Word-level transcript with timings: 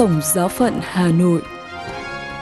Tổng 0.00 0.20
Giáo 0.34 0.48
phận 0.48 0.78
Hà 0.82 1.08
Nội. 1.08 1.42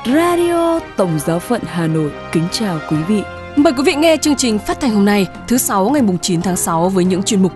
Radio 0.06 0.80
Tổng 0.96 1.18
Giáo 1.26 1.38
phận 1.38 1.60
Hà 1.66 1.86
Nội 1.86 2.10
kính 2.32 2.48
chào 2.52 2.78
quý 2.90 2.96
vị. 3.08 3.22
Mời 3.56 3.72
quý 3.76 3.82
vị 3.86 3.94
nghe 3.94 4.16
chương 4.16 4.36
trình 4.36 4.58
phát 4.58 4.80
thanh 4.80 4.90
hôm 4.90 5.04
nay, 5.04 5.26
thứ 5.48 5.58
sáu 5.58 5.90
ngày 5.90 6.02
9 6.22 6.42
tháng 6.42 6.56
6 6.56 6.88
với 6.88 7.04
những 7.04 7.22
chuyên 7.22 7.42
mục 7.42 7.52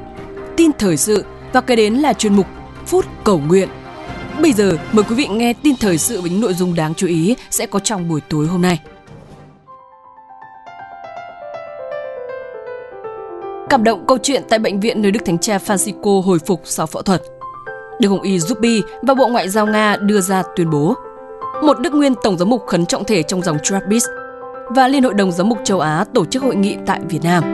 tin 0.56 0.70
thời 0.78 0.96
sự 0.96 1.24
và 1.52 1.60
kế 1.60 1.76
đến 1.76 1.94
là 1.94 2.12
chuyên 2.12 2.34
mục 2.36 2.46
phút 2.86 3.06
cầu 3.24 3.40
nguyện. 3.48 3.68
Bây 4.42 4.52
giờ 4.52 4.78
mời 4.92 5.04
quý 5.08 5.14
vị 5.14 5.26
nghe 5.26 5.52
tin 5.52 5.76
thời 5.76 5.98
sự 5.98 6.20
với 6.20 6.30
những 6.30 6.40
nội 6.40 6.54
dung 6.54 6.74
đáng 6.74 6.94
chú 6.94 7.06
ý 7.06 7.36
sẽ 7.50 7.66
có 7.66 7.78
trong 7.78 8.08
buổi 8.08 8.20
tối 8.28 8.46
hôm 8.46 8.62
nay. 8.62 8.80
Cảm 13.70 13.84
động 13.84 14.04
câu 14.08 14.18
chuyện 14.22 14.42
tại 14.48 14.58
bệnh 14.58 14.80
viện 14.80 15.02
nơi 15.02 15.12
Đức 15.12 15.20
Thánh 15.24 15.38
Cha 15.38 15.58
Francisco 15.58 16.20
hồi 16.20 16.38
phục 16.46 16.60
sau 16.64 16.86
phẫu 16.86 17.02
thuật. 17.02 17.22
Đức 18.02 18.08
Hồng 18.08 18.22
Y 18.22 18.38
Zuppi 18.38 18.82
và 19.02 19.14
Bộ 19.14 19.28
Ngoại 19.28 19.48
giao 19.48 19.66
Nga 19.66 19.96
đưa 19.96 20.20
ra 20.20 20.42
tuyên 20.56 20.70
bố. 20.70 20.94
Một 21.62 21.80
Đức 21.80 21.92
Nguyên 21.94 22.14
Tổng 22.22 22.38
giám 22.38 22.50
mục 22.50 22.66
khấn 22.66 22.86
trọng 22.86 23.04
thể 23.04 23.22
trong 23.22 23.42
dòng 23.42 23.58
Trappist 23.62 24.06
và 24.74 24.88
Liên 24.88 25.02
hội 25.02 25.14
đồng 25.14 25.32
giám 25.32 25.48
mục 25.48 25.58
châu 25.64 25.80
Á 25.80 26.04
tổ 26.14 26.24
chức 26.24 26.42
hội 26.42 26.56
nghị 26.56 26.76
tại 26.86 27.00
Việt 27.08 27.18
Nam. 27.22 27.44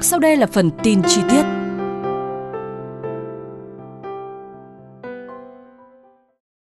Sau 0.00 0.18
đây 0.18 0.36
là 0.36 0.46
phần 0.46 0.70
tin 0.82 1.02
chi 1.02 1.20
tiết. 1.30 1.42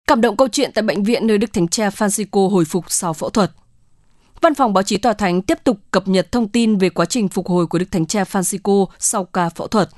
Cảm 0.08 0.22
động 0.22 0.38
câu 0.38 0.48
chuyện 0.48 0.72
tại 0.74 0.84
bệnh 0.84 1.04
viện 1.04 1.28
nơi 1.28 1.38
Đức 1.38 1.54
Thánh 1.54 1.68
Cha 1.68 1.90
Francisco 1.90 2.50
hồi 2.50 2.66
phục 2.66 2.86
sau 2.88 3.14
phẫu 3.14 3.30
thuật. 3.30 3.52
Văn 4.42 4.56
phòng 4.56 4.74
báo 4.74 4.84
chí 4.84 4.98
Tòa 4.98 5.14
Thánh 5.14 5.42
tiếp 5.42 5.58
tục 5.64 5.78
cập 5.92 6.08
nhật 6.08 6.32
thông 6.32 6.48
tin 6.48 6.78
về 6.78 6.90
quá 6.90 7.06
trình 7.06 7.28
phục 7.28 7.48
hồi 7.48 7.68
của 7.68 7.80
Đức 7.80 7.92
Thánh 7.92 8.06
Cha 8.06 8.24
Francisco 8.24 8.86
sau 9.00 9.24
ca 9.24 9.50
phẫu 9.50 9.68
thuật. 9.68 9.90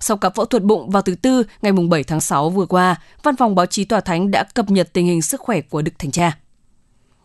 Sau 0.00 0.16
ca 0.16 0.30
phẫu 0.30 0.44
thuật 0.44 0.62
bụng 0.62 0.90
vào 0.90 1.02
thứ 1.02 1.14
Tư 1.14 1.42
ngày 1.62 1.72
7 1.72 2.04
tháng 2.04 2.20
6 2.20 2.50
vừa 2.50 2.66
qua, 2.66 2.96
Văn 3.22 3.36
phòng 3.36 3.54
báo 3.54 3.66
chí 3.66 3.84
Tòa 3.84 4.00
Thánh 4.00 4.30
đã 4.30 4.44
cập 4.54 4.70
nhật 4.70 4.92
tình 4.92 5.06
hình 5.06 5.22
sức 5.22 5.40
khỏe 5.40 5.60
của 5.60 5.82
Đức 5.82 5.92
Thánh 5.98 6.10
Cha. 6.10 6.38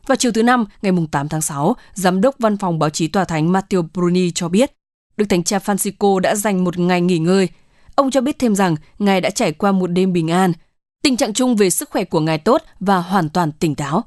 Vào 0.07 0.15
chiều 0.15 0.31
thứ 0.31 0.43
Năm, 0.43 0.65
ngày 0.81 0.93
8 1.11 1.29
tháng 1.29 1.41
6, 1.41 1.75
Giám 1.93 2.21
đốc 2.21 2.35
Văn 2.39 2.57
phòng 2.57 2.79
báo 2.79 2.89
chí 2.89 3.07
Tòa 3.07 3.23
Thánh 3.23 3.51
Matteo 3.51 3.81
Bruni 3.93 4.31
cho 4.31 4.49
biết, 4.49 4.71
Đức 5.17 5.25
Thánh 5.29 5.43
Cha 5.43 5.57
Francisco 5.57 6.19
đã 6.19 6.35
dành 6.35 6.63
một 6.63 6.77
ngày 6.77 7.01
nghỉ 7.01 7.17
ngơi. 7.17 7.49
Ông 7.95 8.11
cho 8.11 8.21
biết 8.21 8.39
thêm 8.39 8.55
rằng 8.55 8.75
Ngài 8.99 9.21
đã 9.21 9.29
trải 9.29 9.51
qua 9.51 9.71
một 9.71 9.87
đêm 9.87 10.13
bình 10.13 10.31
an. 10.31 10.53
Tình 11.03 11.17
trạng 11.17 11.33
chung 11.33 11.55
về 11.55 11.69
sức 11.69 11.89
khỏe 11.89 12.03
của 12.03 12.19
Ngài 12.19 12.37
tốt 12.37 12.61
và 12.79 12.97
hoàn 12.97 13.29
toàn 13.29 13.51
tỉnh 13.51 13.75
táo. 13.75 14.03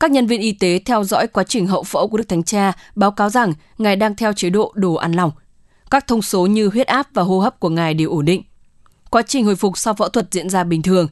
Các 0.00 0.10
nhân 0.10 0.26
viên 0.26 0.40
y 0.40 0.52
tế 0.52 0.78
theo 0.84 1.04
dõi 1.04 1.26
quá 1.26 1.44
trình 1.44 1.66
hậu 1.66 1.82
phẫu 1.82 2.08
của 2.08 2.16
Đức 2.16 2.28
Thánh 2.28 2.42
Cha 2.42 2.72
báo 2.94 3.10
cáo 3.10 3.30
rằng 3.30 3.52
Ngài 3.78 3.96
đang 3.96 4.16
theo 4.16 4.32
chế 4.32 4.50
độ 4.50 4.72
đồ 4.74 4.94
ăn 4.94 5.12
lỏng. 5.12 5.30
Các 5.92 6.06
thông 6.06 6.22
số 6.22 6.46
như 6.46 6.68
huyết 6.68 6.86
áp 6.86 7.08
và 7.14 7.22
hô 7.22 7.40
hấp 7.40 7.60
của 7.60 7.68
Ngài 7.68 7.94
đều 7.94 8.10
ổn 8.10 8.24
định. 8.24 8.42
Quá 9.10 9.22
trình 9.22 9.44
hồi 9.44 9.56
phục 9.56 9.78
sau 9.78 9.94
phẫu 9.94 10.08
thuật 10.08 10.26
diễn 10.30 10.50
ra 10.50 10.64
bình 10.64 10.82
thường. 10.82 11.08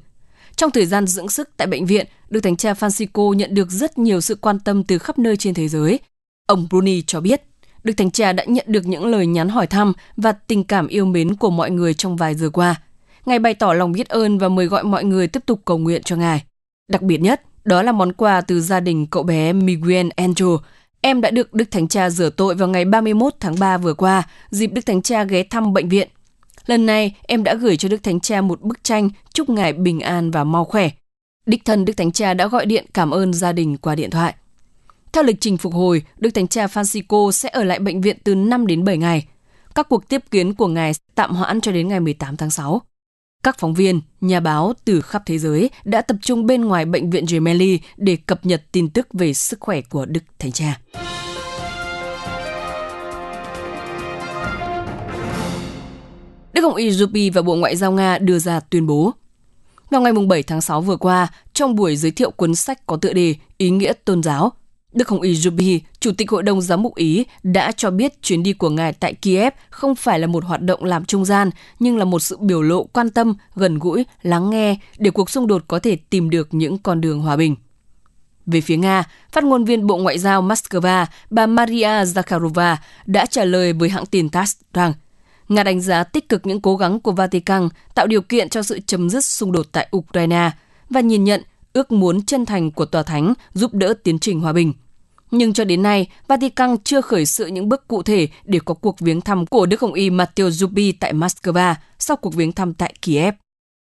Trong 0.56 0.70
thời 0.70 0.86
gian 0.86 1.06
dưỡng 1.06 1.28
sức 1.28 1.50
tại 1.56 1.66
bệnh 1.66 1.86
viện, 1.86 2.06
Đức 2.30 2.40
Thánh 2.40 2.56
Cha 2.56 2.72
Francisco 2.72 3.32
nhận 3.32 3.54
được 3.54 3.70
rất 3.70 3.98
nhiều 3.98 4.20
sự 4.20 4.34
quan 4.34 4.60
tâm 4.60 4.84
từ 4.84 4.98
khắp 4.98 5.18
nơi 5.18 5.36
trên 5.36 5.54
thế 5.54 5.68
giới. 5.68 5.98
Ông 6.46 6.66
Bruni 6.70 7.02
cho 7.02 7.20
biết, 7.20 7.42
Đức 7.84 7.92
Thánh 7.96 8.10
Cha 8.10 8.32
đã 8.32 8.44
nhận 8.44 8.66
được 8.68 8.86
những 8.86 9.06
lời 9.06 9.26
nhắn 9.26 9.48
hỏi 9.48 9.66
thăm 9.66 9.92
và 10.16 10.32
tình 10.32 10.64
cảm 10.64 10.86
yêu 10.88 11.04
mến 11.04 11.36
của 11.36 11.50
mọi 11.50 11.70
người 11.70 11.94
trong 11.94 12.16
vài 12.16 12.34
giờ 12.34 12.50
qua. 12.50 12.74
Ngài 13.26 13.38
bày 13.38 13.54
tỏ 13.54 13.72
lòng 13.72 13.92
biết 13.92 14.08
ơn 14.08 14.38
và 14.38 14.48
mời 14.48 14.66
gọi 14.66 14.84
mọi 14.84 15.04
người 15.04 15.28
tiếp 15.28 15.42
tục 15.46 15.60
cầu 15.64 15.78
nguyện 15.78 16.02
cho 16.02 16.16
Ngài. 16.16 16.42
Đặc 16.88 17.02
biệt 17.02 17.18
nhất, 17.18 17.42
đó 17.64 17.82
là 17.82 17.92
món 17.92 18.12
quà 18.12 18.40
từ 18.40 18.60
gia 18.60 18.80
đình 18.80 19.06
cậu 19.06 19.22
bé 19.22 19.52
Miguel 19.52 20.08
Angel. 20.16 20.48
Em 21.00 21.20
đã 21.20 21.30
được 21.30 21.54
Đức 21.54 21.70
Thánh 21.70 21.88
Cha 21.88 22.10
rửa 22.10 22.30
tội 22.30 22.54
vào 22.54 22.68
ngày 22.68 22.84
31 22.84 23.34
tháng 23.40 23.58
3 23.58 23.78
vừa 23.78 23.94
qua, 23.94 24.22
dịp 24.50 24.66
Đức 24.66 24.86
Thánh 24.86 25.02
Cha 25.02 25.24
ghé 25.24 25.42
thăm 25.42 25.72
bệnh 25.72 25.88
viện. 25.88 26.08
Lần 26.66 26.86
này, 26.86 27.16
em 27.22 27.44
đã 27.44 27.54
gửi 27.54 27.76
cho 27.76 27.88
Đức 27.88 28.02
Thánh 28.02 28.20
Cha 28.20 28.40
một 28.40 28.60
bức 28.60 28.84
tranh 28.84 29.10
chúc 29.32 29.50
ngài 29.50 29.72
bình 29.72 30.00
an 30.00 30.30
và 30.30 30.44
mau 30.44 30.64
khỏe. 30.64 30.90
Đích 31.46 31.64
thân 31.64 31.84
Đức 31.84 31.92
Thánh 31.96 32.12
Cha 32.12 32.34
đã 32.34 32.46
gọi 32.46 32.66
điện 32.66 32.86
cảm 32.94 33.10
ơn 33.10 33.32
gia 33.32 33.52
đình 33.52 33.76
qua 33.76 33.94
điện 33.94 34.10
thoại. 34.10 34.34
Theo 35.12 35.24
lịch 35.24 35.40
trình 35.40 35.56
phục 35.56 35.74
hồi, 35.74 36.02
Đức 36.18 36.30
Thánh 36.30 36.48
Cha 36.48 36.66
Francisco 36.66 37.30
sẽ 37.30 37.48
ở 37.48 37.64
lại 37.64 37.78
bệnh 37.78 38.00
viện 38.00 38.16
từ 38.24 38.34
5 38.34 38.66
đến 38.66 38.84
7 38.84 38.96
ngày. 38.98 39.26
Các 39.74 39.88
cuộc 39.88 40.08
tiếp 40.08 40.20
kiến 40.30 40.54
của 40.54 40.66
ngài 40.66 40.92
tạm 41.14 41.34
hoãn 41.34 41.60
cho 41.60 41.72
đến 41.72 41.88
ngày 41.88 42.00
18 42.00 42.36
tháng 42.36 42.50
6. 42.50 42.82
Các 43.42 43.58
phóng 43.58 43.74
viên, 43.74 44.00
nhà 44.20 44.40
báo 44.40 44.72
từ 44.84 45.00
khắp 45.00 45.22
thế 45.26 45.38
giới 45.38 45.70
đã 45.84 46.02
tập 46.02 46.16
trung 46.22 46.46
bên 46.46 46.64
ngoài 46.64 46.84
bệnh 46.84 47.10
viện 47.10 47.24
Gemelli 47.30 47.80
để 47.96 48.16
cập 48.16 48.46
nhật 48.46 48.62
tin 48.72 48.90
tức 48.90 49.08
về 49.12 49.34
sức 49.34 49.60
khỏe 49.60 49.80
của 49.80 50.06
Đức 50.06 50.20
Thánh 50.38 50.52
Cha. 50.52 50.80
Đức 56.52 56.62
Hồng 56.62 56.74
Y 56.74 56.90
Rupi 56.90 57.30
và 57.30 57.42
Bộ 57.42 57.54
Ngoại 57.54 57.76
giao 57.76 57.92
Nga 57.92 58.18
đưa 58.18 58.38
ra 58.38 58.60
tuyên 58.60 58.86
bố. 58.86 59.12
Vào 59.90 60.00
ngày 60.00 60.12
7 60.28 60.42
tháng 60.42 60.60
6 60.60 60.80
vừa 60.80 60.96
qua, 60.96 61.28
trong 61.52 61.74
buổi 61.74 61.96
giới 61.96 62.10
thiệu 62.10 62.30
cuốn 62.30 62.54
sách 62.54 62.86
có 62.86 62.96
tựa 62.96 63.12
đề 63.12 63.34
Ý 63.56 63.70
nghĩa 63.70 63.92
tôn 64.04 64.22
giáo, 64.22 64.52
Đức 64.92 65.08
Hồng 65.08 65.20
Y 65.20 65.38
Yubi, 65.44 65.80
Chủ 66.00 66.12
tịch 66.12 66.30
Hội 66.30 66.42
đồng 66.42 66.60
Giám 66.60 66.82
mục 66.82 66.94
Ý, 66.94 67.24
đã 67.42 67.72
cho 67.72 67.90
biết 67.90 68.22
chuyến 68.22 68.42
đi 68.42 68.52
của 68.52 68.70
ngài 68.70 68.92
tại 68.92 69.14
Kiev 69.14 69.52
không 69.70 69.94
phải 69.94 70.18
là 70.18 70.26
một 70.26 70.44
hoạt 70.44 70.60
động 70.60 70.84
làm 70.84 71.04
trung 71.04 71.24
gian, 71.24 71.50
nhưng 71.78 71.98
là 71.98 72.04
một 72.04 72.20
sự 72.20 72.36
biểu 72.40 72.62
lộ 72.62 72.84
quan 72.84 73.10
tâm, 73.10 73.34
gần 73.54 73.78
gũi, 73.78 74.06
lắng 74.22 74.50
nghe 74.50 74.76
để 74.98 75.10
cuộc 75.10 75.30
xung 75.30 75.46
đột 75.46 75.64
có 75.68 75.78
thể 75.78 75.96
tìm 75.96 76.30
được 76.30 76.48
những 76.54 76.78
con 76.78 77.00
đường 77.00 77.20
hòa 77.20 77.36
bình. 77.36 77.56
Về 78.46 78.60
phía 78.60 78.76
Nga, 78.76 79.04
phát 79.32 79.44
ngôn 79.44 79.64
viên 79.64 79.86
Bộ 79.86 79.96
Ngoại 79.96 80.18
giao 80.18 80.42
Moscow, 80.42 81.06
bà 81.30 81.46
Maria 81.46 82.04
Zakharova 82.04 82.76
đã 83.06 83.26
trả 83.26 83.44
lời 83.44 83.72
với 83.72 83.88
hãng 83.88 84.06
tin 84.06 84.28
TASS 84.28 84.56
rằng 84.74 84.92
Nga 85.48 85.62
đánh 85.62 85.80
giá 85.80 86.04
tích 86.04 86.28
cực 86.28 86.46
những 86.46 86.60
cố 86.60 86.76
gắng 86.76 87.00
của 87.00 87.12
Vatican 87.12 87.68
tạo 87.94 88.06
điều 88.06 88.22
kiện 88.22 88.48
cho 88.48 88.62
sự 88.62 88.80
chấm 88.86 89.10
dứt 89.10 89.24
xung 89.24 89.52
đột 89.52 89.66
tại 89.72 89.88
Ukraine 89.96 90.50
và 90.90 91.00
nhìn 91.00 91.24
nhận 91.24 91.42
ước 91.72 91.92
muốn 91.92 92.22
chân 92.22 92.46
thành 92.46 92.70
của 92.70 92.84
Tòa 92.84 93.02
Thánh 93.02 93.34
giúp 93.52 93.74
đỡ 93.74 93.94
tiến 94.04 94.18
trình 94.18 94.40
hòa 94.40 94.52
bình. 94.52 94.72
Nhưng 95.30 95.52
cho 95.52 95.64
đến 95.64 95.82
nay, 95.82 96.08
Vatican 96.28 96.76
chưa 96.84 97.00
khởi 97.00 97.26
sự 97.26 97.46
những 97.46 97.68
bước 97.68 97.88
cụ 97.88 98.02
thể 98.02 98.28
để 98.44 98.58
có 98.64 98.74
cuộc 98.74 99.00
viếng 99.00 99.20
thăm 99.20 99.46
của 99.46 99.66
Đức 99.66 99.80
Hồng 99.80 99.92
Y 99.92 100.10
Matteo 100.10 100.48
Zuppi 100.48 100.92
tại 101.00 101.12
Moscow 101.12 101.74
sau 101.98 102.16
cuộc 102.16 102.34
viếng 102.34 102.52
thăm 102.52 102.74
tại 102.74 102.94
Kiev. 103.02 103.34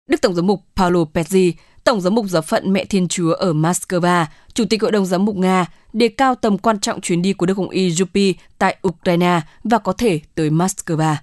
Đức 0.10 0.22
Tổng 0.22 0.36
giám 0.36 0.48
mục 0.48 0.62
Paolo 0.76 1.00
Pezzi, 1.14 1.52
Tổng 1.84 2.02
giám 2.02 2.16
mục 2.16 2.26
giáo 2.30 2.42
phận 2.42 2.74
Mẹ 2.74 2.86
Thiên 2.86 3.08
Chúa 3.08 3.34
ở 3.34 3.54
Moscow, 3.54 4.26
Chủ 4.54 4.66
tịch 4.70 4.82
Hội 4.82 4.92
đồng 4.92 5.06
giám 5.06 5.26
mục 5.26 5.36
Nga, 5.36 5.66
đề 5.94 6.08
cao 6.08 6.36
tầm 6.36 6.58
quan 6.58 6.80
trọng 6.80 7.02
chuyến 7.02 7.22
đi 7.22 7.34
của 7.34 7.46
Đức 7.46 7.58
Hồng 7.58 7.70
Y 7.70 7.90
Zuppi 7.90 8.34
tại 8.58 8.78
Ukraine 8.88 9.42
và 9.64 9.78
có 9.78 9.94
thể 9.94 10.20
tới 10.36 10.50
Moscow. 10.50 11.16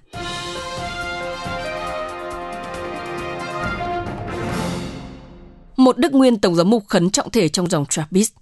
Một 5.77 5.97
Đức 5.97 6.13
Nguyên 6.13 6.37
Tổng 6.37 6.55
giám 6.55 6.69
mục 6.69 6.83
khấn 6.87 7.09
trọng 7.09 7.31
thể 7.31 7.49
trong 7.49 7.69
dòng 7.69 7.85
Trappist. 7.85 8.33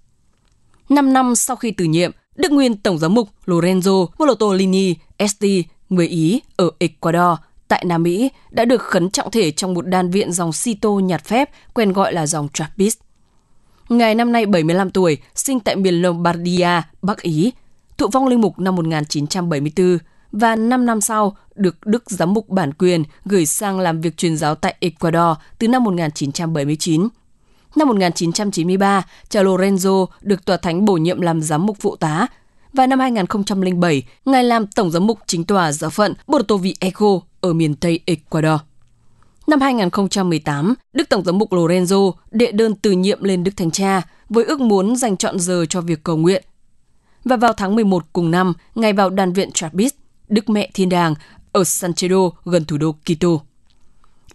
Năm 0.88 1.12
năm 1.12 1.34
sau 1.36 1.56
khi 1.56 1.70
từ 1.70 1.84
nhiệm, 1.84 2.10
Đức 2.36 2.52
Nguyên 2.52 2.76
Tổng 2.76 2.98
giám 2.98 3.14
mục 3.14 3.28
Lorenzo 3.46 4.06
Volotolini 4.18 4.94
ST, 5.28 5.44
người 5.88 6.08
Ý 6.08 6.40
ở 6.56 6.70
Ecuador, 6.78 7.38
tại 7.68 7.84
Nam 7.86 8.02
Mỹ, 8.02 8.30
đã 8.50 8.64
được 8.64 8.82
khấn 8.82 9.10
trọng 9.10 9.30
thể 9.30 9.50
trong 9.50 9.74
một 9.74 9.86
đan 9.86 10.10
viện 10.10 10.32
dòng 10.32 10.52
Sito 10.52 10.90
nhạt 10.90 11.24
phép, 11.24 11.50
quen 11.74 11.92
gọi 11.92 12.12
là 12.12 12.26
dòng 12.26 12.48
Trappist. 12.54 12.98
Ngài 13.88 14.14
năm 14.14 14.32
nay 14.32 14.46
75 14.46 14.90
tuổi, 14.90 15.18
sinh 15.34 15.60
tại 15.60 15.76
miền 15.76 16.02
Lombardia, 16.02 16.82
Bắc 17.02 17.22
Ý, 17.22 17.52
thụ 17.98 18.08
vong 18.12 18.26
linh 18.26 18.40
mục 18.40 18.58
năm 18.58 18.76
1974 18.76 19.98
và 20.32 20.56
5 20.56 20.86
năm 20.86 21.00
sau 21.00 21.36
được 21.54 21.86
Đức 21.86 22.10
Giám 22.10 22.34
mục 22.34 22.48
bản 22.48 22.72
quyền 22.72 23.02
gửi 23.24 23.46
sang 23.46 23.80
làm 23.80 24.00
việc 24.00 24.16
truyền 24.16 24.36
giáo 24.36 24.54
tại 24.54 24.74
Ecuador 24.80 25.38
từ 25.58 25.68
năm 25.68 25.84
1979. 25.84 27.08
Năm 27.76 27.88
1993, 27.88 29.02
cha 29.28 29.42
Lorenzo 29.42 30.06
được 30.20 30.44
tòa 30.44 30.56
thánh 30.56 30.84
bổ 30.84 30.96
nhiệm 30.96 31.20
làm 31.20 31.40
giám 31.40 31.66
mục 31.66 31.76
phụ 31.80 31.96
tá. 31.96 32.26
Và 32.72 32.86
năm 32.86 32.98
2007, 32.98 34.02
ngài 34.24 34.44
làm 34.44 34.66
tổng 34.66 34.90
giám 34.90 35.06
mục 35.06 35.18
chính 35.26 35.44
tòa 35.44 35.72
giáo 35.72 35.90
phận 35.90 36.14
Puerto 36.26 36.54
Viejo 36.54 37.20
ở 37.40 37.52
miền 37.52 37.74
Tây 37.74 38.00
Ecuador. 38.04 38.60
Năm 39.46 39.60
2018, 39.60 40.74
Đức 40.92 41.08
Tổng 41.08 41.24
giám 41.24 41.38
mục 41.38 41.52
Lorenzo 41.52 42.12
đệ 42.30 42.52
đơn 42.52 42.74
từ 42.74 42.90
nhiệm 42.90 43.22
lên 43.22 43.44
Đức 43.44 43.52
Thánh 43.56 43.70
Cha 43.70 44.02
với 44.28 44.44
ước 44.44 44.60
muốn 44.60 44.96
dành 44.96 45.16
chọn 45.16 45.40
giờ 45.40 45.64
cho 45.68 45.80
việc 45.80 46.04
cầu 46.04 46.16
nguyện. 46.16 46.44
Và 47.24 47.36
vào 47.36 47.52
tháng 47.52 47.74
11 47.74 48.04
cùng 48.12 48.30
năm, 48.30 48.52
ngài 48.74 48.92
vào 48.92 49.10
đàn 49.10 49.32
viện 49.32 49.50
Trappist, 49.52 49.94
Đức 50.28 50.48
Mẹ 50.48 50.70
Thiên 50.74 50.88
Đàng 50.88 51.14
ở 51.52 51.64
Sanchedo 51.64 52.30
gần 52.44 52.64
thủ 52.64 52.78
đô 52.78 52.94
Quito. 53.06 53.28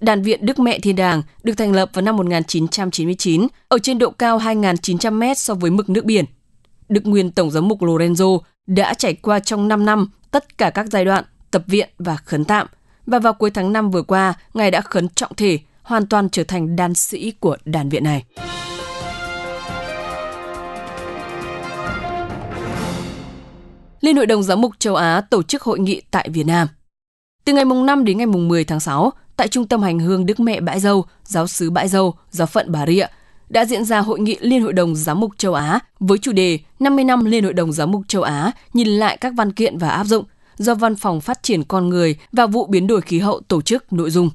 Đàn 0.02 0.22
viện 0.22 0.46
Đức 0.46 0.60
Mẹ 0.60 0.80
Thiên 0.80 0.96
Đàng 0.96 1.22
được 1.44 1.54
thành 1.54 1.72
lập 1.72 1.90
vào 1.94 2.02
năm 2.02 2.18
1999 2.18 3.48
ở 3.68 3.78
trên 3.80 3.98
độ 3.98 4.10
cao 4.12 4.40
2.900 4.40 5.14
mét 5.14 5.38
so 5.38 5.54
với 5.54 5.72
mực 5.72 5.90
nước 5.90 6.06
biển. 6.06 6.26
Đức 6.90 7.06
Nguyên 7.06 7.32
Tổng 7.32 7.52
giám 7.52 7.68
mục 7.68 7.82
Lorenzo 7.82 8.40
đã 8.68 8.94
trải 8.94 9.14
qua 9.14 9.40
trong 9.40 9.68
5 9.68 9.86
năm 9.86 10.10
tất 10.32 10.58
cả 10.58 10.70
các 10.70 10.86
giai 10.92 11.06
đoạn 11.06 11.24
tập 11.52 11.64
viện 11.68 11.90
và 11.98 12.16
khấn 12.16 12.46
tạm. 12.46 12.68
Và 13.06 13.20
vào 13.20 13.34
cuối 13.34 13.52
tháng 13.52 13.74
5 13.74 13.92
vừa 13.92 14.02
qua, 14.02 14.34
Ngài 14.54 14.72
đã 14.72 14.82
khấn 14.82 15.10
trọng 15.10 15.32
thể, 15.38 15.60
hoàn 15.84 16.08
toàn 16.08 16.30
trở 16.30 16.44
thành 16.44 16.76
đan 16.76 16.94
sĩ 16.94 17.32
của 17.32 17.58
đàn 17.66 17.90
viện 17.90 18.04
này. 18.04 18.24
Liên 24.02 24.16
hội 24.16 24.26
đồng 24.26 24.44
giám 24.44 24.62
mục 24.62 24.72
châu 24.80 24.96
Á 24.96 25.22
tổ 25.22 25.44
chức 25.44 25.62
hội 25.62 25.80
nghị 25.80 26.02
tại 26.12 26.30
Việt 26.30 26.46
Nam. 26.46 26.68
Từ 27.46 27.54
ngày 27.54 27.66
mùng 27.66 27.86
5 27.86 28.06
đến 28.06 28.18
ngày 28.18 28.28
mùng 28.28 28.48
10 28.48 28.64
tháng 28.64 28.80
6, 28.80 29.14
tại 29.42 29.48
Trung 29.48 29.68
tâm 29.68 29.82
Hành 29.82 30.00
hương 30.00 30.26
Đức 30.26 30.40
Mẹ 30.40 30.62
Bãi 30.62 30.80
Dâu, 30.80 31.06
Giáo 31.24 31.48
sứ 31.48 31.70
Bãi 31.70 31.88
Dâu, 31.88 32.14
Giáo 32.30 32.48
phận 32.48 32.72
Bà 32.72 32.86
Rịa, 32.86 33.06
đã 33.50 33.66
diễn 33.66 33.86
ra 33.86 34.00
hội 34.00 34.20
nghị 34.20 34.38
Liên 34.42 34.62
hội 34.62 34.74
đồng 34.74 34.96
Giám 34.96 35.20
mục 35.20 35.32
châu 35.38 35.54
Á 35.54 35.80
với 36.00 36.18
chủ 36.18 36.32
đề 36.32 36.60
50 36.80 37.04
năm 37.06 37.26
Liên 37.26 37.44
hội 37.44 37.54
đồng 37.54 37.72
Giám 37.72 37.92
mục 37.92 38.02
châu 38.08 38.22
Á 38.22 38.52
nhìn 38.74 38.88
lại 38.88 39.18
các 39.18 39.34
văn 39.38 39.52
kiện 39.52 39.78
và 39.78 39.90
áp 39.90 40.04
dụng 40.04 40.26
do 40.58 40.76
Văn 40.76 40.96
phòng 40.96 41.22
Phát 41.22 41.44
triển 41.44 41.64
Con 41.64 41.90
Người 41.90 42.16
và 42.32 42.46
Vụ 42.46 42.66
Biến 42.66 42.88
đổi 42.88 43.02
Khí 43.02 43.20
hậu 43.20 43.42
tổ 43.48 43.62
chức 43.62 43.94
nội 43.94 44.10
dung. 44.10 44.30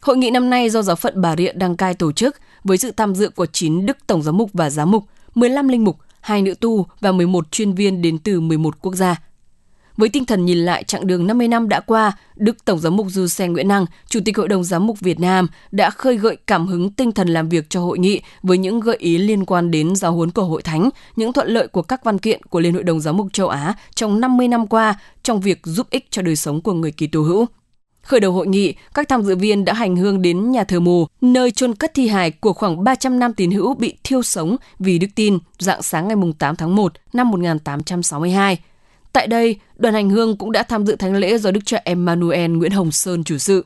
Hội 0.00 0.16
nghị 0.16 0.30
năm 0.30 0.50
nay 0.50 0.70
do 0.70 0.82
giáo 0.82 0.96
phận 0.96 1.20
Bà 1.20 1.36
Rịa 1.36 1.52
đăng 1.52 1.76
cai 1.76 1.94
tổ 1.94 2.12
chức 2.12 2.36
với 2.64 2.78
sự 2.78 2.90
tham 2.90 3.14
dự 3.14 3.30
của 3.30 3.46
9 3.46 3.86
Đức 3.86 3.96
Tổng 4.06 4.22
Giám 4.22 4.38
mục 4.38 4.50
và 4.52 4.70
Giám 4.70 4.90
mục, 4.90 5.04
15 5.34 5.68
linh 5.68 5.84
mục, 5.84 5.96
hai 6.20 6.42
nữ 6.42 6.54
tu 6.60 6.86
và 7.00 7.12
11 7.12 7.52
chuyên 7.52 7.74
viên 7.74 8.02
đến 8.02 8.18
từ 8.18 8.40
11 8.40 8.82
quốc 8.82 8.94
gia. 8.94 9.16
Với 10.02 10.08
tinh 10.08 10.24
thần 10.24 10.44
nhìn 10.44 10.58
lại 10.58 10.84
chặng 10.84 11.06
đường 11.06 11.26
50 11.26 11.48
năm 11.48 11.68
đã 11.68 11.80
qua, 11.80 12.12
Đức 12.36 12.64
Tổng 12.64 12.78
giám 12.78 12.96
mục 12.96 13.06
Du 13.10 13.26
Xe 13.26 13.48
Nguyễn 13.48 13.68
Năng, 13.68 13.86
Chủ 14.08 14.20
tịch 14.24 14.36
Hội 14.36 14.48
đồng 14.48 14.64
Giám 14.64 14.86
mục 14.86 15.00
Việt 15.00 15.20
Nam 15.20 15.46
đã 15.70 15.90
khơi 15.90 16.16
gợi 16.16 16.36
cảm 16.46 16.66
hứng 16.66 16.90
tinh 16.92 17.12
thần 17.12 17.28
làm 17.28 17.48
việc 17.48 17.70
cho 17.70 17.80
hội 17.80 17.98
nghị 17.98 18.20
với 18.42 18.58
những 18.58 18.80
gợi 18.80 18.96
ý 18.96 19.18
liên 19.18 19.44
quan 19.44 19.70
đến 19.70 19.96
giáo 19.96 20.12
huấn 20.12 20.30
của 20.30 20.44
Hội 20.44 20.62
Thánh, 20.62 20.90
những 21.16 21.32
thuận 21.32 21.48
lợi 21.48 21.66
của 21.66 21.82
các 21.82 22.04
văn 22.04 22.18
kiện 22.18 22.42
của 22.42 22.60
Liên 22.60 22.74
Hội 22.74 22.82
đồng 22.82 23.00
Giám 23.00 23.16
mục 23.16 23.32
châu 23.32 23.48
Á 23.48 23.74
trong 23.94 24.20
50 24.20 24.48
năm 24.48 24.66
qua 24.66 24.94
trong 25.22 25.40
việc 25.40 25.60
giúp 25.64 25.86
ích 25.90 26.06
cho 26.10 26.22
đời 26.22 26.36
sống 26.36 26.60
của 26.60 26.72
người 26.72 26.92
kỳ 26.92 27.06
tù 27.06 27.22
hữu. 27.22 27.46
Khởi 28.02 28.20
đầu 28.20 28.32
hội 28.32 28.46
nghị, 28.46 28.74
các 28.94 29.08
tham 29.08 29.22
dự 29.22 29.36
viên 29.36 29.64
đã 29.64 29.72
hành 29.72 29.96
hương 29.96 30.22
đến 30.22 30.50
nhà 30.50 30.64
thờ 30.64 30.80
mù, 30.80 31.06
nơi 31.20 31.50
chôn 31.50 31.74
cất 31.74 31.94
thi 31.94 32.08
hài 32.08 32.30
của 32.30 32.52
khoảng 32.52 32.84
300 32.84 33.18
năm 33.18 33.34
tín 33.34 33.50
hữu 33.50 33.74
bị 33.74 33.94
thiêu 34.04 34.22
sống 34.22 34.56
vì 34.78 34.98
đức 34.98 35.08
tin 35.14 35.38
dạng 35.58 35.82
sáng 35.82 36.08
ngày 36.08 36.16
8 36.38 36.56
tháng 36.56 36.76
1 36.76 36.92
năm 37.12 37.30
1862. 37.30 38.58
Tại 39.12 39.26
đây, 39.26 39.56
đoàn 39.76 39.94
hành 39.94 40.10
hương 40.10 40.36
cũng 40.36 40.52
đã 40.52 40.62
tham 40.62 40.86
dự 40.86 40.96
thánh 40.96 41.14
lễ 41.14 41.38
do 41.38 41.50
Đức 41.50 41.60
cha 41.64 41.80
Emmanuel 41.84 42.50
Nguyễn 42.50 42.72
Hồng 42.72 42.92
Sơn 42.92 43.24
chủ 43.24 43.38
sự. 43.38 43.64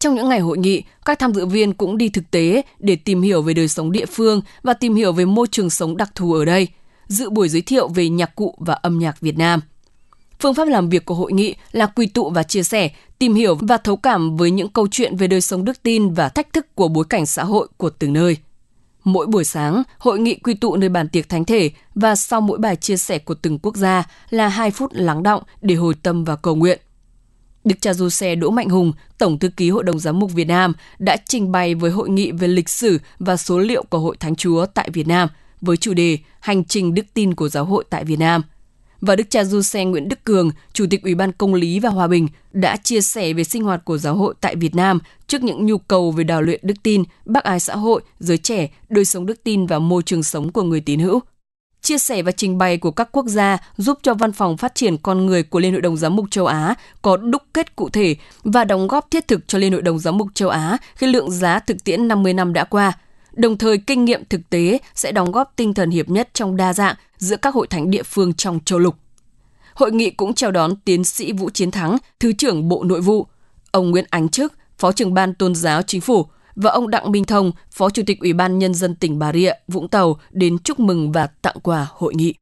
Trong 0.00 0.14
những 0.14 0.28
ngày 0.28 0.40
hội 0.40 0.58
nghị, 0.58 0.82
các 1.04 1.18
tham 1.18 1.34
dự 1.34 1.46
viên 1.46 1.74
cũng 1.74 1.98
đi 1.98 2.08
thực 2.08 2.30
tế 2.30 2.62
để 2.78 2.96
tìm 2.96 3.22
hiểu 3.22 3.42
về 3.42 3.54
đời 3.54 3.68
sống 3.68 3.92
địa 3.92 4.06
phương 4.06 4.40
và 4.62 4.74
tìm 4.74 4.94
hiểu 4.94 5.12
về 5.12 5.24
môi 5.24 5.46
trường 5.50 5.70
sống 5.70 5.96
đặc 5.96 6.10
thù 6.14 6.32
ở 6.32 6.44
đây, 6.44 6.68
dự 7.08 7.30
buổi 7.30 7.48
giới 7.48 7.62
thiệu 7.62 7.88
về 7.88 8.08
nhạc 8.08 8.36
cụ 8.36 8.54
và 8.58 8.74
âm 8.74 8.98
nhạc 8.98 9.20
Việt 9.20 9.38
Nam. 9.38 9.60
Phương 10.40 10.54
pháp 10.54 10.68
làm 10.68 10.88
việc 10.88 11.04
của 11.04 11.14
hội 11.14 11.32
nghị 11.32 11.54
là 11.72 11.86
quy 11.86 12.06
tụ 12.06 12.30
và 12.30 12.42
chia 12.42 12.62
sẻ, 12.62 12.90
tìm 13.18 13.34
hiểu 13.34 13.54
và 13.60 13.76
thấu 13.76 13.96
cảm 13.96 14.36
với 14.36 14.50
những 14.50 14.68
câu 14.68 14.88
chuyện 14.90 15.16
về 15.16 15.26
đời 15.26 15.40
sống 15.40 15.64
đức 15.64 15.82
tin 15.82 16.14
và 16.14 16.28
thách 16.28 16.52
thức 16.52 16.74
của 16.74 16.88
bối 16.88 17.04
cảnh 17.08 17.26
xã 17.26 17.44
hội 17.44 17.68
của 17.76 17.90
từng 17.90 18.12
nơi. 18.12 18.36
Mỗi 19.04 19.26
buổi 19.26 19.44
sáng, 19.44 19.82
hội 19.98 20.18
nghị 20.18 20.34
quy 20.34 20.54
tụ 20.54 20.76
nơi 20.76 20.88
bàn 20.88 21.08
tiệc 21.08 21.28
thánh 21.28 21.44
thể 21.44 21.70
và 21.94 22.14
sau 22.14 22.40
mỗi 22.40 22.58
bài 22.58 22.76
chia 22.76 22.96
sẻ 22.96 23.18
của 23.18 23.34
từng 23.34 23.58
quốc 23.58 23.76
gia 23.76 24.04
là 24.30 24.48
2 24.48 24.70
phút 24.70 24.90
lắng 24.94 25.22
động 25.22 25.42
để 25.60 25.74
hồi 25.74 25.94
tâm 26.02 26.24
và 26.24 26.36
cầu 26.36 26.54
nguyện. 26.54 26.80
Đức 27.64 27.74
cha 27.80 27.94
Du 27.94 28.08
Xe 28.08 28.34
Đỗ 28.34 28.50
Mạnh 28.50 28.68
Hùng, 28.68 28.92
Tổng 29.18 29.38
thư 29.38 29.48
ký 29.48 29.70
Hội 29.70 29.84
đồng 29.84 29.98
Giám 29.98 30.18
mục 30.18 30.32
Việt 30.32 30.48
Nam 30.48 30.72
đã 30.98 31.16
trình 31.26 31.52
bày 31.52 31.74
với 31.74 31.90
hội 31.90 32.08
nghị 32.08 32.32
về 32.32 32.48
lịch 32.48 32.68
sử 32.68 32.98
và 33.18 33.36
số 33.36 33.58
liệu 33.58 33.82
của 33.82 33.98
Hội 33.98 34.16
Thánh 34.20 34.36
Chúa 34.36 34.66
tại 34.66 34.90
Việt 34.92 35.06
Nam 35.06 35.28
với 35.60 35.76
chủ 35.76 35.94
đề 35.94 36.18
Hành 36.40 36.64
trình 36.64 36.94
đức 36.94 37.06
tin 37.14 37.34
của 37.34 37.48
giáo 37.48 37.64
hội 37.64 37.84
tại 37.90 38.04
Việt 38.04 38.18
Nam– 38.18 38.42
và 39.02 39.16
Đức 39.16 39.30
cha 39.30 39.44
Du 39.44 39.62
Xe 39.62 39.84
Nguyễn 39.84 40.08
Đức 40.08 40.24
Cường, 40.24 40.50
Chủ 40.72 40.86
tịch 40.90 41.02
Ủy 41.02 41.14
ban 41.14 41.32
Công 41.32 41.54
lý 41.54 41.80
và 41.80 41.88
Hòa 41.88 42.06
bình, 42.06 42.28
đã 42.52 42.76
chia 42.76 43.00
sẻ 43.00 43.32
về 43.32 43.44
sinh 43.44 43.62
hoạt 43.62 43.84
của 43.84 43.98
giáo 43.98 44.14
hội 44.14 44.34
tại 44.40 44.56
Việt 44.56 44.74
Nam 44.74 44.98
trước 45.26 45.42
những 45.42 45.66
nhu 45.66 45.78
cầu 45.78 46.10
về 46.10 46.24
đào 46.24 46.42
luyện 46.42 46.60
đức 46.62 46.74
tin, 46.82 47.04
bác 47.24 47.44
ái 47.44 47.60
xã 47.60 47.76
hội, 47.76 48.02
giới 48.20 48.38
trẻ, 48.38 48.68
đời 48.88 49.04
sống 49.04 49.26
đức 49.26 49.44
tin 49.44 49.66
và 49.66 49.78
môi 49.78 50.02
trường 50.02 50.22
sống 50.22 50.52
của 50.52 50.62
người 50.62 50.80
tín 50.80 51.00
hữu. 51.00 51.20
Chia 51.82 51.98
sẻ 51.98 52.22
và 52.22 52.32
trình 52.32 52.58
bày 52.58 52.76
của 52.78 52.90
các 52.90 53.08
quốc 53.12 53.26
gia 53.26 53.58
giúp 53.76 53.98
cho 54.02 54.14
Văn 54.14 54.32
phòng 54.32 54.56
Phát 54.56 54.74
triển 54.74 54.96
Con 54.96 55.26
Người 55.26 55.42
của 55.42 55.60
Liên 55.60 55.72
hội 55.72 55.80
đồng 55.80 55.96
Giám 55.96 56.16
mục 56.16 56.26
châu 56.30 56.46
Á 56.46 56.74
có 57.02 57.16
đúc 57.16 57.42
kết 57.54 57.76
cụ 57.76 57.88
thể 57.88 58.16
và 58.44 58.64
đóng 58.64 58.88
góp 58.88 59.10
thiết 59.10 59.28
thực 59.28 59.48
cho 59.48 59.58
Liên 59.58 59.72
hội 59.72 59.82
đồng 59.82 59.98
Giám 59.98 60.18
mục 60.18 60.28
châu 60.34 60.48
Á 60.48 60.76
khi 60.94 61.06
lượng 61.06 61.30
giá 61.30 61.58
thực 61.58 61.84
tiễn 61.84 62.08
50 62.08 62.34
năm 62.34 62.52
đã 62.52 62.64
qua– 62.64 62.92
Đồng 63.32 63.58
thời 63.58 63.78
kinh 63.78 64.04
nghiệm 64.04 64.24
thực 64.24 64.50
tế 64.50 64.78
sẽ 64.94 65.12
đóng 65.12 65.32
góp 65.32 65.52
tinh 65.56 65.74
thần 65.74 65.90
hiệp 65.90 66.08
nhất 66.08 66.28
trong 66.32 66.56
đa 66.56 66.72
dạng 66.72 66.94
giữa 67.18 67.36
các 67.36 67.54
hội 67.54 67.66
thánh 67.66 67.90
địa 67.90 68.02
phương 68.02 68.34
trong 68.34 68.60
châu 68.64 68.78
lục. 68.78 68.94
Hội 69.74 69.92
nghị 69.92 70.10
cũng 70.10 70.34
chào 70.34 70.50
đón 70.50 70.76
tiến 70.76 71.04
sĩ 71.04 71.32
Vũ 71.32 71.50
Chiến 71.50 71.70
Thắng, 71.70 71.96
Thứ 72.20 72.32
trưởng 72.32 72.68
Bộ 72.68 72.84
Nội 72.84 73.00
vụ, 73.00 73.26
ông 73.70 73.90
Nguyễn 73.90 74.04
Ánh 74.10 74.28
Trức, 74.28 74.52
Phó 74.78 74.92
trưởng 74.92 75.14
ban 75.14 75.34
tôn 75.34 75.54
giáo 75.54 75.82
chính 75.82 76.00
phủ 76.00 76.26
và 76.56 76.70
ông 76.70 76.90
Đặng 76.90 77.12
Minh 77.12 77.24
Thông, 77.24 77.52
Phó 77.70 77.90
Chủ 77.90 78.02
tịch 78.06 78.20
Ủy 78.20 78.32
ban 78.32 78.58
Nhân 78.58 78.74
dân 78.74 78.94
tỉnh 78.94 79.18
Bà 79.18 79.32
Rịa, 79.32 79.52
Vũng 79.68 79.88
Tàu 79.88 80.16
đến 80.30 80.58
chúc 80.58 80.80
mừng 80.80 81.12
và 81.12 81.26
tặng 81.26 81.56
quà 81.62 81.86
hội 81.90 82.14
nghị. 82.14 82.34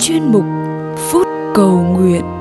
Chuyên 0.00 0.22
mục 0.32 0.44
Phút 0.96 1.26
Cầu 1.54 1.82
Nguyện 1.82 2.35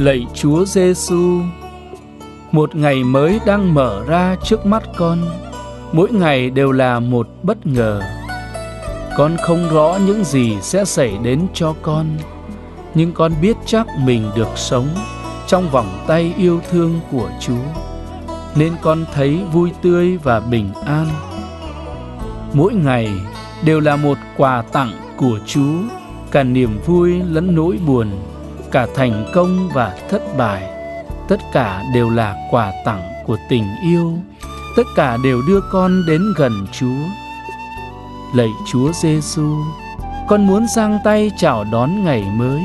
Lạy 0.00 0.26
Chúa 0.34 0.64
Giêsu, 0.64 1.40
một 2.52 2.74
ngày 2.74 3.04
mới 3.04 3.40
đang 3.46 3.74
mở 3.74 4.04
ra 4.06 4.36
trước 4.44 4.66
mắt 4.66 4.82
con, 4.96 5.18
mỗi 5.92 6.12
ngày 6.12 6.50
đều 6.50 6.72
là 6.72 7.00
một 7.00 7.28
bất 7.42 7.66
ngờ. 7.66 8.02
Con 9.16 9.36
không 9.42 9.68
rõ 9.72 9.98
những 10.06 10.24
gì 10.24 10.56
sẽ 10.60 10.84
xảy 10.84 11.18
đến 11.22 11.46
cho 11.54 11.74
con, 11.82 12.06
nhưng 12.94 13.12
con 13.12 13.32
biết 13.42 13.56
chắc 13.66 13.86
mình 14.04 14.30
được 14.36 14.48
sống 14.56 14.88
trong 15.46 15.70
vòng 15.70 16.04
tay 16.06 16.34
yêu 16.36 16.60
thương 16.70 17.00
của 17.12 17.30
Chúa, 17.40 17.82
nên 18.56 18.72
con 18.82 19.04
thấy 19.14 19.40
vui 19.52 19.70
tươi 19.82 20.16
và 20.16 20.40
bình 20.40 20.70
an. 20.86 21.06
Mỗi 22.52 22.74
ngày 22.74 23.10
đều 23.64 23.80
là 23.80 23.96
một 23.96 24.18
quà 24.36 24.62
tặng 24.62 24.92
của 25.16 25.38
Chúa, 25.46 25.78
cả 26.30 26.42
niềm 26.42 26.78
vui 26.86 27.22
lẫn 27.22 27.54
nỗi 27.54 27.78
buồn 27.86 28.06
cả 28.72 28.86
thành 28.94 29.30
công 29.34 29.68
và 29.72 29.98
thất 30.10 30.22
bại. 30.36 30.62
Tất 31.28 31.40
cả 31.52 31.82
đều 31.94 32.10
là 32.10 32.48
quà 32.50 32.72
tặng 32.84 33.12
của 33.26 33.36
tình 33.48 33.64
yêu. 33.82 34.18
Tất 34.76 34.82
cả 34.96 35.16
đều 35.24 35.42
đưa 35.48 35.60
con 35.72 36.06
đến 36.06 36.22
gần 36.36 36.66
chúa. 36.72 37.04
Lạy 38.34 38.48
chúa 38.72 38.92
giêsu 38.92 39.56
con 40.30 40.46
muốn 40.46 40.66
giang 40.66 40.98
tay 41.04 41.30
chào 41.36 41.64
đón 41.64 42.04
ngày 42.04 42.24
mới. 42.36 42.62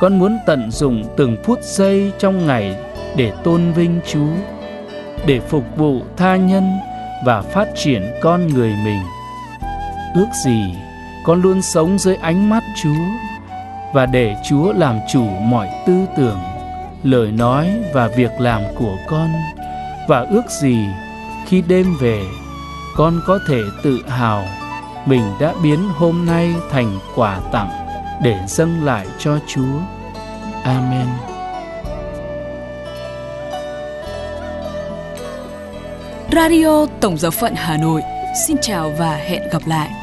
Con 0.00 0.18
muốn 0.18 0.38
tận 0.46 0.70
dụng 0.70 1.04
từng 1.16 1.36
phút 1.44 1.58
giây 1.62 2.12
trong 2.18 2.46
ngày 2.46 2.76
để 3.16 3.32
tôn 3.44 3.72
vinh 3.72 4.00
chúa, 4.06 4.32
để 5.26 5.40
phục 5.40 5.64
vụ 5.76 6.00
tha 6.16 6.36
nhân 6.36 6.78
và 7.24 7.42
phát 7.42 7.68
triển 7.76 8.02
con 8.22 8.46
người 8.46 8.74
mình. 8.84 9.00
Ước 10.14 10.28
gì 10.44 10.74
con 11.24 11.42
luôn 11.42 11.62
sống 11.62 11.98
dưới 11.98 12.16
ánh 12.16 12.50
mắt 12.50 12.62
chúa 12.82 13.04
và 13.92 14.06
để 14.06 14.36
Chúa 14.44 14.72
làm 14.72 14.98
chủ 15.12 15.24
mọi 15.28 15.68
tư 15.86 16.06
tưởng, 16.16 16.38
lời 17.02 17.32
nói 17.32 17.70
và 17.94 18.08
việc 18.08 18.30
làm 18.38 18.62
của 18.78 18.96
con 19.08 19.28
và 20.08 20.20
ước 20.20 20.50
gì 20.50 20.76
khi 21.46 21.62
đêm 21.68 21.96
về 22.00 22.22
con 22.96 23.20
có 23.26 23.38
thể 23.48 23.60
tự 23.82 23.98
hào 24.08 24.44
mình 25.06 25.22
đã 25.40 25.54
biến 25.62 25.78
hôm 25.88 26.26
nay 26.26 26.54
thành 26.70 26.98
quà 27.14 27.40
tặng 27.52 27.70
để 28.22 28.38
dâng 28.48 28.84
lại 28.84 29.06
cho 29.18 29.38
Chúa. 29.46 29.80
Amen. 30.64 31.06
Radio 36.32 36.86
Tổng 37.00 37.18
giáo 37.18 37.30
phận 37.30 37.54
Hà 37.56 37.76
Nội 37.76 38.02
xin 38.46 38.56
chào 38.62 38.92
và 38.98 39.16
hẹn 39.16 39.42
gặp 39.52 39.62
lại. 39.66 39.99